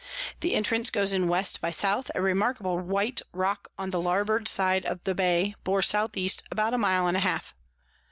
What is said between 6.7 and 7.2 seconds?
a mile and a